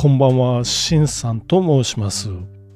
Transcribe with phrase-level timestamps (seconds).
[0.00, 2.28] こんばんは、しんさんと申します。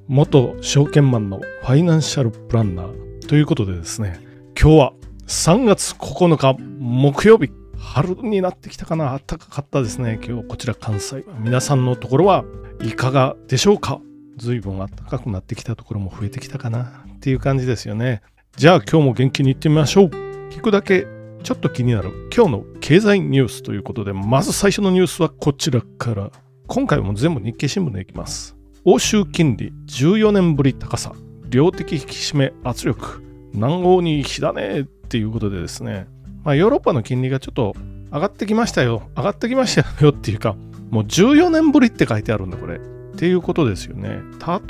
[0.09, 4.19] 元証券マンのファイナンシャルプランナーということでですね、
[4.61, 4.93] 今日は
[5.29, 10.19] 3月9日木曜日、春になってきたかな、暖かかったですね。
[10.21, 11.25] 今日こちら関西。
[11.39, 12.45] 皆さんのところは
[12.83, 14.01] いかがでしょうか
[14.37, 18.23] 随分暖かくなってきたところも増えてきたかなっていう感じですよね。
[18.57, 20.09] じゃあ今日も元気にいってみましょう。
[20.51, 21.07] 聞くだけ
[21.45, 26.33] ちょっと気になる今日の経済ニュースということで、まず最初のニュースはこちらから。
[26.67, 28.57] 今回も全部日経新聞でいきます。
[28.85, 31.13] 欧州金利14年ぶり高さ、
[31.49, 36.07] 量的引き締め圧力、南欧に火だねっていうことでですね、
[36.45, 37.75] まあ、ヨーロッパの金利がちょっと
[38.13, 40.57] 上がってきましたよ、上がってきましたよっていうか、
[40.91, 42.77] もう14年ぶりって書いてあるんだ、これ。
[42.77, 42.79] っ
[43.17, 44.21] ていうことですよね。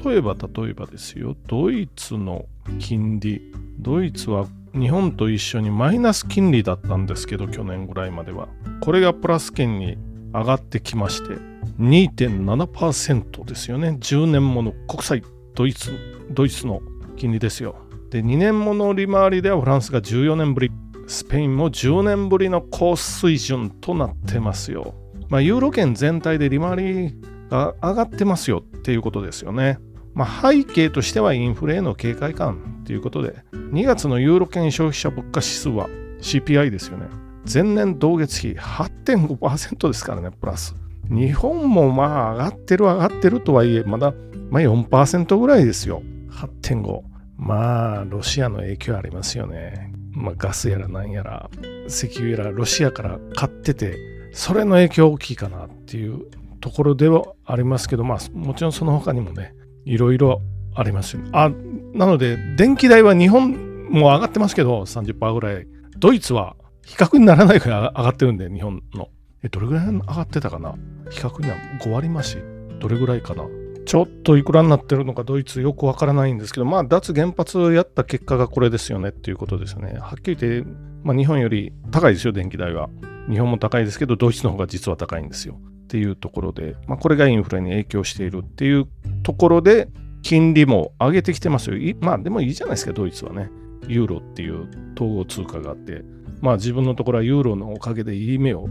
[0.05, 2.47] 例えば、例えばですよ、ドイツの
[2.79, 3.41] 金利、
[3.79, 8.49] ドイツは日本と一緒にマイナス金利だったんですけど、去年ぐらいまでは。
[8.81, 9.97] これがプラス圏に
[10.33, 13.97] 上がってきまして、2.7%ですよね。
[14.01, 15.23] 10年もの国債
[15.55, 15.93] ドイツ、
[16.31, 16.81] ドイツの
[17.17, 17.77] 金利ですよ。
[18.11, 20.71] で、2年もの利回りではフランスが14年ぶり、
[21.07, 24.95] スペインも10年ぶりの高水準となってますよ。
[25.29, 27.17] まあ、ユーロ圏全体で利回り
[27.51, 29.79] が上がってますよっていうことですよね。
[30.15, 35.89] まあ、背景としてはインフレへの警戒感ということで、2月のユーロ圏消費者物価指数は
[36.21, 37.07] CPI ですよね。
[37.53, 40.77] 前年同月比8.5%ですからね、プラス。
[41.11, 44.15] 日本もまあ上がってる上がってるとはいえ、まだ、
[44.51, 46.03] まあ、4%ぐらいですよ。
[46.31, 47.01] 8.5。
[47.37, 49.93] まあ、ロシアの影響ありますよね。
[50.13, 51.51] まあ、ガスやらなんやら、
[51.89, 53.97] 石油やらロシアから買ってて、
[54.33, 56.27] それの影響大きいかなっていう
[56.61, 60.41] ところではありますけど、まあ、もちろんその他にもね、いろいろ
[60.75, 61.31] ありますよ、ね。
[61.33, 61.51] あ、
[61.93, 65.67] なので、電気代は日本も上がってますけど、30%ぐらい。
[65.99, 69.09] ドイツは比較にならないくらい上がってるんで、日本の。
[69.43, 70.75] え、どれぐらい上がってたかな？
[71.11, 72.39] 比較には5割増し。
[72.81, 73.45] どれぐらいかな？
[73.85, 79.99] ちょっといくらになってるのかドイツよくわからないんですけど、まあ脱原発やった結果がこれですよねっていうことですよね。
[79.99, 80.71] はっきり言って、
[81.03, 82.89] まあ日本より高いですよ、電気代は。
[83.29, 85.59] 日本も高いですけど、ドイツの方が実は高いんですよ。
[85.85, 88.87] っていうところで、まあこれがインフレに影響しているっていう
[89.25, 89.89] ところで、
[90.23, 91.77] 金利も上げてきてますよ。
[92.01, 93.51] まあでもいいじゃないですか、ドイツはね。
[93.89, 96.05] ユーロっていう統合通貨があって、
[96.41, 98.69] まあ自分のところはユーロのおかげでいい目を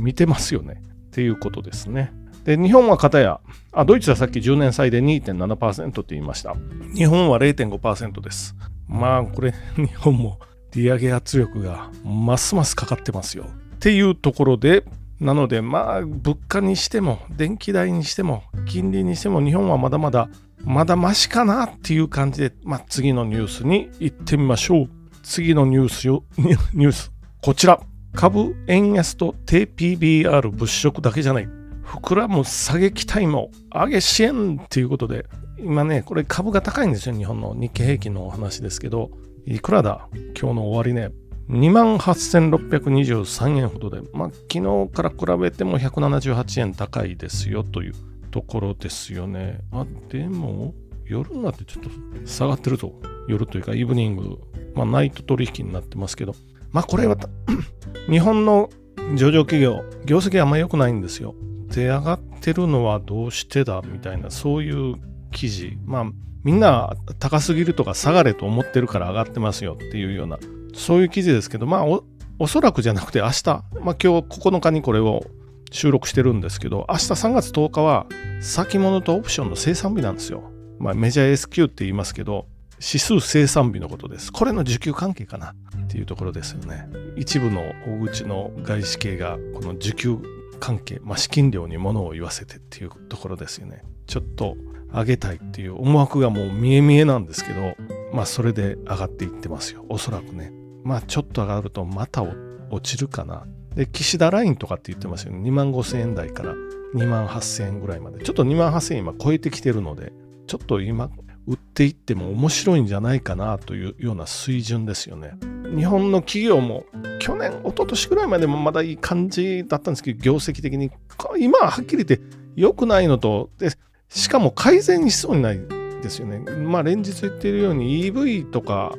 [0.00, 0.82] 見てますよね。
[1.08, 2.12] っていうことですね。
[2.44, 3.40] で、日本は片や、
[3.72, 6.54] あ、ドイツはさっき10年債で2.7%って言いました。
[6.94, 8.56] 日本は0.5%です。
[8.88, 10.38] まあこれ、 日本も
[10.74, 13.44] 利上げ圧力がますますかかってますよ。
[13.76, 14.84] っていうところで、
[15.20, 20.30] なのでまあ物価にしても電気代にしても金利にしても日本はまだまだ
[20.64, 24.90] まだマシかなっていう感じで、まあ、次のニュースに行ってみましょう。
[25.22, 27.12] 次のニュースよ、 ニュース。
[27.42, 27.80] こちら。
[28.12, 31.48] 株円安と低 PBR 物色だけじゃない。
[31.84, 35.26] 膨らむ下げ期待も上げ支援っていうことで、
[35.58, 39.10] 今ね、これ株が高いんですよ、日本の日経平均のお話ですけど、
[39.46, 40.08] いくらだ？
[40.38, 41.10] 今日の終わりね。
[41.48, 47.94] 28,623円ほどで、まあ、昨日から比べても178円高いですよという
[48.30, 49.58] ところですよね。
[49.72, 51.90] あ、でも、夜になってちょっと
[52.24, 52.92] 下がってるぞ。
[53.26, 54.38] 夜というか、イブニング、
[54.74, 56.36] まあ、ナイト取引になってますけど、
[56.72, 57.16] まあ、これは
[58.08, 58.70] 日本の
[59.16, 61.34] 上場企業、業績あんまり良くないんですよ。
[61.68, 64.96] で、上がってるのはどうしてだみたいな、そういう
[65.32, 65.78] 記事。
[65.84, 66.04] まあ、
[66.44, 70.38] みんな高すぎるとか下がれと思ってるから上がってますよっていうような、
[70.74, 72.04] そういう記事ですけど、まあお、
[72.38, 75.24] おそらくじゃなくて明日、まあ今日9日にこれを
[75.70, 78.06] 収録してるんですけど、明日3月10日は
[78.40, 80.50] 先物とオプションの生産日なんですよ。
[80.78, 82.46] まあ、メジャー S q って言いますけど、
[82.80, 84.32] 指数生産日のことです。
[84.32, 85.54] これの需給関係かな
[85.84, 86.88] っていうところですよね。
[87.16, 90.18] 一部の大口の外資系がこの需給
[90.58, 93.82] 関係、まあ、資金量に物を言わせてっていうところですよね。
[94.06, 94.56] ちょっと
[94.92, 97.74] 上げたいっていう思惑がもう見え見えなんですけど、
[98.12, 99.84] まあそれで上がっていってますよ。
[99.90, 100.50] おそらくね。
[100.82, 102.22] まあちょっと上がるとまた
[102.70, 103.46] 落ちるかな。
[103.74, 105.40] で、岸田ラインとかって言ってますよね。
[105.48, 106.54] 2万5千円台から
[106.94, 108.24] 2万8千円ぐらいまで。
[108.24, 110.12] ちょっと2万8千円今超えてきてるので、
[110.46, 111.10] ちょっと今
[111.46, 115.32] 売っていっても面白いんじゃないかなというような水準ですよね。
[115.76, 116.84] 日本の企業も
[117.18, 120.90] 去年、一昨年ぐらいまでもまだいい感じだったんですけど、業績的に、
[121.38, 122.20] 今ははっきり言って
[122.56, 123.70] 良くないのと、で
[124.08, 125.60] しかも改善しそうにない
[126.02, 126.38] ですよね。
[126.38, 128.94] まあ連日言っているように EV とか、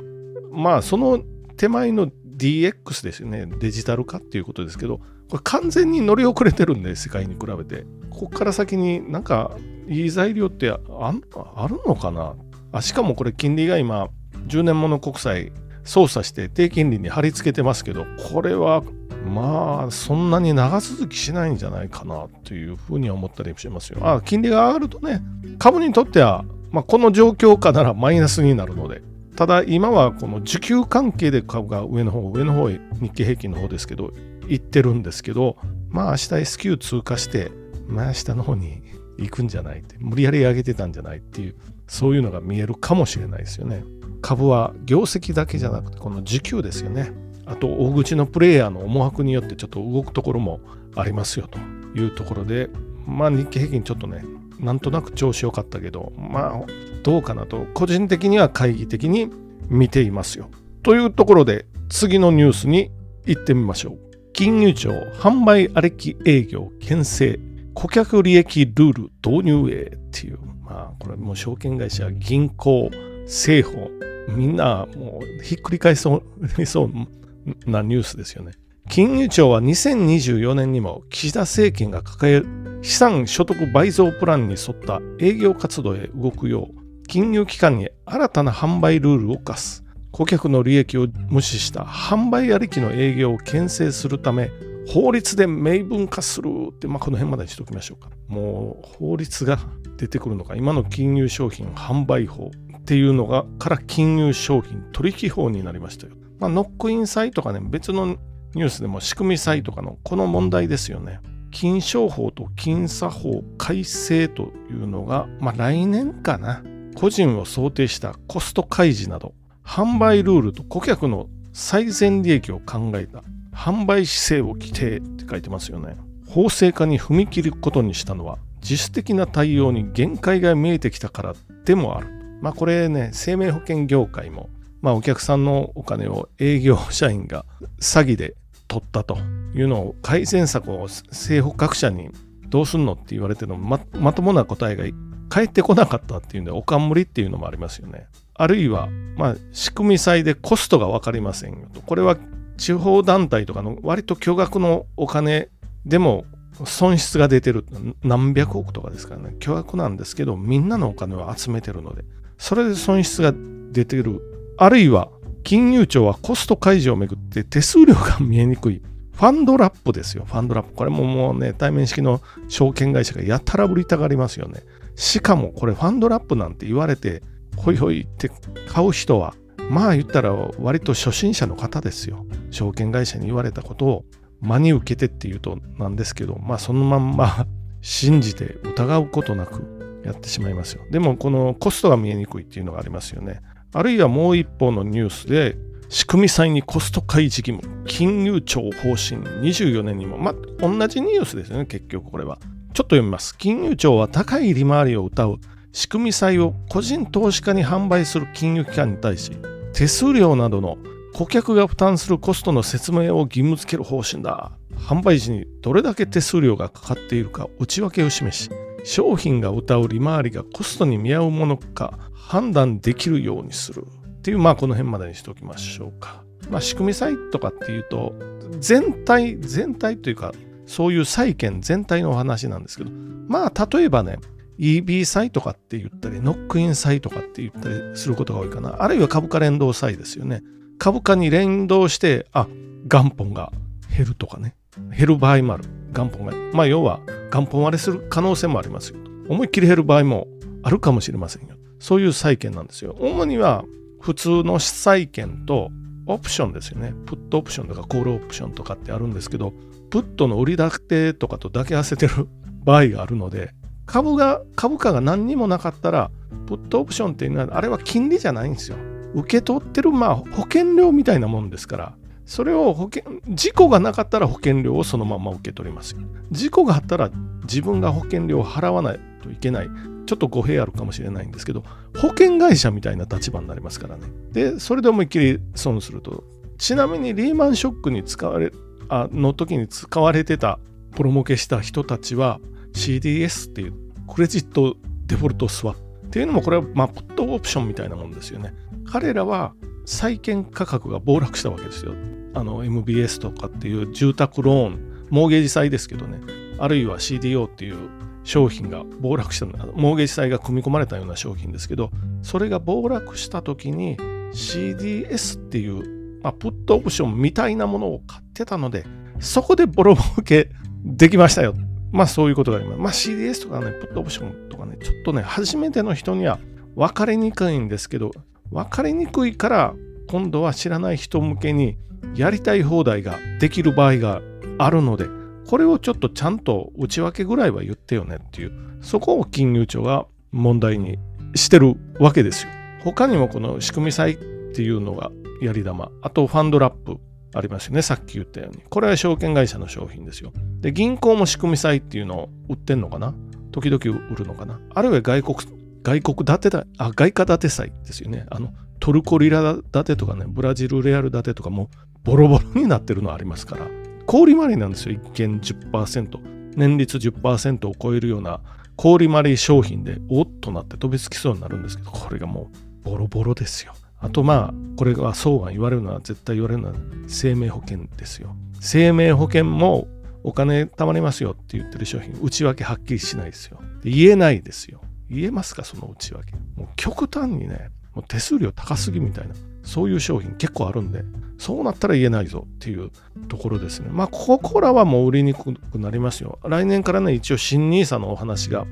[0.51, 1.21] まあその
[1.57, 2.07] 手前の
[2.38, 3.45] DX ですよね。
[3.59, 4.99] デジタル化っていうことですけど、
[5.29, 7.85] これ完全に乗り遅れてるんで、世界に比べて。
[8.09, 9.57] ここから先になんか
[9.91, 12.33] いい材料ってああるのかな？
[12.71, 14.07] あしかもこれ金利が今
[14.47, 15.51] 10年もの国債
[15.83, 18.83] 操作して低金利に貼り付けてますけどこれは
[19.27, 23.99] まあそんなに長続きしないんじゃないかなというふうには思ったりしますよ。
[24.01, 25.21] あ金利が上がるとね
[25.59, 29.01] 株にとっては、まあ、この状況下ならマイナスになるので
[29.35, 34.11] ただ今はこの需給関係で株が上の方上の方へ日経平均の方ですけど
[34.47, 35.57] 行ってるんですけど
[35.89, 37.51] まあ明日 S q 通過して
[37.88, 38.81] まあ下の方に
[39.17, 41.55] 行くんじゃないって無理やり上げてたんじゃないっていう
[41.87, 43.83] そういうのが見えるかもしれないですよね。
[44.21, 47.11] 株は業績だけじゃなくてこの需給ですよね。
[47.45, 50.61] あと大口のプレイヤーの思惑によってちょっと動くところも
[50.95, 51.59] ありますよと
[51.99, 52.69] いうところで
[53.05, 54.23] まあ日経平均ちょっとね
[54.59, 56.65] なんとなく調子良かったけどまあ
[57.03, 59.29] どうかなと個人的には懐疑的に
[59.69, 60.49] 見ていますよ。
[60.83, 62.91] というところで次のニュースに
[63.25, 63.99] 行ってみましょう。
[64.33, 67.39] 金融庁販売ありき営業牽制
[67.73, 70.39] 顧客利益ルール導入へっていう。
[70.63, 72.89] まあこれもう証券会社銀行
[73.25, 76.23] 政府みんなもうひっくり返そ
[76.57, 78.53] う そうなニュースですよね。
[78.89, 82.47] 金融庁は2024年にも岸田政権が抱える
[82.81, 89.83] 資産所得倍増プランに沿った営業活動へ動くよう金融機関に新たな販売ルールを課す。
[90.12, 94.51] 顧客の利益を無視した販売ありきの営業を牽制するため
[94.93, 98.09] 法律で明文化するって、まあ、この辺までにしておきましょうか。
[98.27, 99.57] もう法律が
[99.95, 106.13] 出てくるのか、今の金融商品販売法っていうのがから金融商品取引法になりましたよ。
[106.39, 108.17] まあ、ノックイン債とかね、別の
[108.53, 111.21] ニュースでも仕組み債とかのこの問題ですよね。
[111.51, 116.63] 金商法と金査法改正というのが、まあ、来年かな。
[116.95, 123.23] 個人を想定したコスト開示など、販売ルールと顧客の最善利益を考えた
[123.53, 125.98] 販売姿勢を規定って書いてますよね。
[126.27, 132.07] 法制化に踏み切ることにしたのは、自主的な対応に限界が見えてきたからでもある。
[132.42, 134.50] まあこれね、生命保険業界も
[134.81, 137.45] まあ、お客さんのお金を営業社員が
[137.80, 138.36] 詐欺で
[138.68, 139.18] 取ったと
[139.53, 142.09] いうのを改善策を政府各社に
[142.48, 144.83] どうすんのって言われてもままともな答えが
[145.30, 148.07] 返ってこなかったっていうんでおかんむりっていうのもありますよね。
[148.33, 151.81] あるいは、まあ、仕組み債でコストが分かりませんよと。
[151.81, 152.18] これは
[152.61, 155.49] 地方団体とかの割と巨額のお金
[155.83, 156.25] でも
[156.63, 157.65] 損失が出てる。
[158.03, 159.35] 何百億とかですからね。
[159.39, 162.05] 巨額なんですけどみんなのお金を集めてるので。
[162.37, 163.33] それで損失が
[163.71, 164.21] 出てる。
[164.57, 165.09] あるいは
[165.43, 168.83] 金融庁はコスト解除をめぐって手数料が見えにくい。
[169.11, 170.73] ファンドラップですよ、ファンドラップ。
[170.75, 174.61] これももうね、対面式の証券会社がやたらぶりたがりますよね。
[174.95, 177.23] しかもこれファンドラップなんて言われて、
[177.57, 178.29] ほいほいって
[178.67, 179.33] 買う人は、
[179.71, 182.25] まあ言ったら割と初心者の方ですよ。
[182.50, 184.06] 証券会社に言われたことを
[184.41, 187.47] 真に受けてっていうとなんですけど、まあそのまんま
[187.79, 190.83] 信じて疑うことなくやってしまいますよ。
[190.91, 193.41] でもこのコストが見えにくいっていうのがありますよね。
[193.73, 195.56] あるいはもう一方のニュースで、
[195.88, 202.38] 仕組み債にコスト開示義務、金融庁方針24年にも、まあ、同じニュースですよね、結局これは。
[202.74, 203.38] ちょっと読みます。
[203.38, 205.39] 金融庁は高い利回りを謳う
[205.74, 209.31] 仕組み債を個人投資家に販売する金融機関に対し、
[209.73, 210.77] 手数料などの
[211.13, 214.51] 顧客が負担するコストの説明を義務付ける方針だ。
[214.75, 218.50] 販売時にどれだけ手数料がかかっているか内訳を示し、
[218.83, 226.24] 商品が謳う利回りがコストに見合うものか判断できるようにするっていう、まあこの辺までにしておきましょうか。
[226.50, 228.13] まあ仕組み債とかっていうと、
[228.60, 230.34] 全体、全体というか、
[230.65, 232.91] そういう債券全体のお話なんですけど、
[233.27, 234.17] まあ例えばね、
[234.62, 238.84] EB 債とかって言ったり、ノックイン債とかって言ったりすることが多いかな。
[238.84, 240.44] あるいは株価連動債ですよね。
[240.77, 242.48] 株価に連動して、あ、
[242.88, 243.51] 元本が
[243.96, 244.56] 減るとかね。
[244.96, 245.63] 減る場合もある。
[245.94, 246.34] 元本が。
[246.53, 247.00] まあ要は
[247.32, 249.00] 元本割れする可能性もありますよ。
[249.30, 250.27] 思いっきり減る場合も
[250.62, 251.56] あるかもしれませんよ。
[251.80, 252.96] そういう債券なんですよ。
[253.00, 253.65] 主には
[254.00, 255.72] 普通の債券と
[256.06, 256.94] オプションですよね。
[257.08, 259.53] プットオプションとかコールオプションとかってあるんですけど、
[259.89, 262.27] プットの売り立てとかと抱き合わせてる
[262.63, 263.53] 場合があるので、
[263.91, 266.12] 株が、株価が何にもなかったら、
[266.48, 268.77] プットオプションっていうのは、あれは金利じゃないんですよ。
[269.13, 271.95] 受け取ってる、まあ、保険料みたいなもんですから、
[272.25, 276.01] それを保険、事故がなかったら保険料をそのまま受け取りますよ。
[276.31, 277.12] 事故があったら
[277.43, 279.69] 自分が保険料を払わないといけない。
[280.05, 281.65] ちょっと語弊あるかもしれないんですけど、
[281.98, 284.03] 保険会社みたいな立場になりますからね。
[284.31, 286.24] で、それで思いっきり損すると。
[286.57, 288.53] ちなみにリーマンショックに使われ、
[288.88, 290.60] あの時に使われてた
[290.95, 292.39] プロモケした人たちは
[292.74, 293.74] CDS っていう
[294.13, 294.75] クレジット
[295.06, 298.53] デフォルトスワップっていうのもこれはまあプットオプションみたいなもんですよね。
[298.86, 299.53] 彼らは
[299.86, 301.94] 債券価格が暴落したわけですよ。
[302.34, 306.20] あの MBS とかっていう住宅ローン、モーゲージ債ですけどね、
[306.60, 307.89] あるいは CDO っていう
[308.24, 311.91] 商品が暴落したモーゲージ債が組み込まれたような商品ですけど、
[312.22, 313.98] それが暴落した時に
[314.34, 318.86] CDS っていう、まあ、プットオプションみたいなものを買ってたので、
[319.20, 320.50] そこでボロ儲け
[320.84, 321.56] できましたよ。
[321.91, 322.79] まあそういうことがあります。
[322.79, 326.39] まあ CDS とかね、プットオプションとかね、ちょっとね、初めての人には
[326.75, 328.12] 分かりにくいんですけど、
[328.51, 329.74] 分かりにくいから
[330.07, 331.77] 今度は知らない人向けに
[332.15, 334.21] やりたい放題ができる場合が
[334.57, 335.05] あるので、
[335.48, 340.98] これをちょっとちゃんと内訳ぐらいは言ってよねっていう、そこを金融庁が問題に
[341.36, 342.51] してるわけですよ。
[342.83, 344.15] 他にもこの仕組み債っ
[344.53, 346.98] ていうのがやり玉、あとファンドラップ
[347.33, 348.63] ありますよね、さっき言ったように。
[348.69, 350.33] これは証券会社の商品ですよ。
[350.59, 353.13] で、銀行も仕組み債っていうのを売ってんのかな？
[353.51, 354.59] 時々売るのかな？
[354.73, 355.38] あるいは外国、
[355.83, 358.25] 外国建てだ、あ、外貨建て債ですよね。
[358.29, 361.69] あの、トルコリラ建てとかね、ブラジルレアル建てとかも
[362.03, 363.67] ボロボロになってるのありますから、
[364.07, 366.19] 氷回りなんですよ、一見10%。
[366.57, 368.41] 年率10%を超えるような
[368.75, 372.50] 氷回り商品でおっとなって飛びつきそうになるんですけど、これがも
[372.83, 373.73] うボロボロですよ。
[374.01, 376.75] あとまあ、これがそうが言われるのは絶対言われるのは
[377.08, 378.36] 生命保険ですよ。
[378.60, 379.88] 生命保険も
[380.24, 383.60] お金貯まりますよって言ってる商品、内訳はっきりしないですよ。
[383.84, 384.81] 言えないですよ。
[385.10, 386.34] 言えますか、その内訳。
[386.55, 391.03] もう極端にね、もう手数料高すぎみたいな、そういう商品結構あるんで、
[391.38, 392.91] そうなったら言えないぞっていう
[393.27, 393.89] ところですね。
[393.91, 396.39] まあ、ここらはもう売りにくくなりますよ。
[396.43, 398.65] 来年からね、一応新 nisa のお話が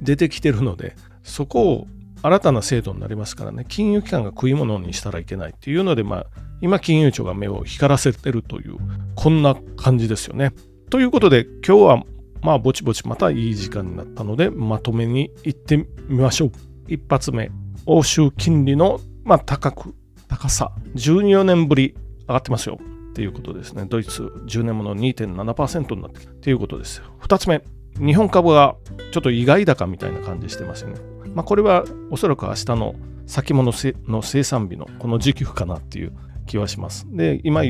[0.00, 1.86] 出てきてるので、そこを
[2.24, 6.26] 新たな制度になりますからね、金融機関が食い物にしたらいけないっていうので、まあ、
[6.62, 8.78] 今、金融庁が目を光らせてるという、
[9.14, 10.54] こんな感じですよね。
[10.88, 12.02] ということで、今日は、
[12.40, 15.86] まあ、ぼちぼちまたいい時間になったので、まとめに行ってみ
[16.22, 16.52] ましょう。
[16.88, 17.50] 一発目、
[17.84, 19.94] 欧州金利の、まあ、高く、
[20.26, 22.78] 高さ、14年ぶり上がってますよ。
[23.10, 23.84] っていうことですね。
[23.86, 27.04] ドイツ10年もの2.7%になってきたということですよ。
[27.20, 27.62] 2つ目、
[27.98, 28.76] 日本株が
[29.12, 31.00] ちょっと意外高みたいな感じしてますよね。
[31.34, 32.94] まあ、これはおそらく明日の
[33.26, 33.72] 先物
[34.06, 36.12] の生産日のこの時期かなっていう
[36.46, 37.06] 気はします。
[37.10, 37.64] で、今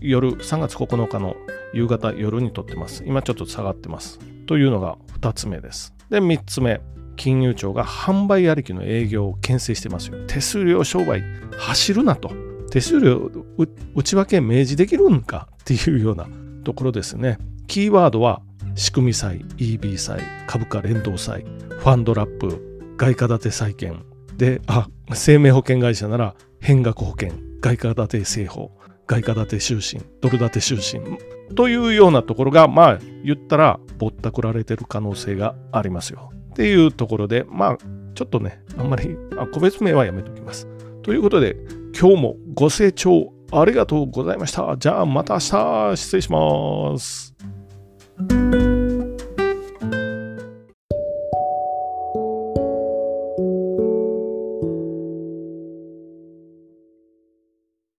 [0.00, 1.36] 夜3月9日の
[1.72, 3.04] 夕方夜にとってます。
[3.06, 4.18] 今ちょっと下がってます。
[4.46, 5.94] というのが2つ目です。
[6.10, 6.80] で、3つ目。
[7.16, 10.18] 金融庁が販売ありきの営業を牽制してますよ。
[10.28, 11.24] 手数料商売
[11.58, 12.30] 走るなと。
[12.70, 13.28] 手数料
[13.96, 16.28] 内訳明示できるんかっていうような
[16.62, 17.38] ところですね。
[17.66, 18.40] キーワードは
[18.78, 24.04] 仕組み債、EB 債、株価連動債、ファンドラップ、外貨建て債券
[24.36, 28.70] で、あ、生命保険会社なら変額保険、外貨建て製法、
[29.08, 31.18] 外貨建て就寝、ドル建て就寝
[31.56, 36.30] というようなところが、まあ言ったらぼったくられてる可能性がありますよ。
[36.50, 37.78] っていうところで、まあ
[38.14, 40.68] ちょっとね、あんまりあ個別名はやめときます。
[41.02, 41.56] ということで、
[41.98, 44.76] 今日もご清聴ありがとうございました。
[44.78, 47.34] じゃあまた明日失礼します。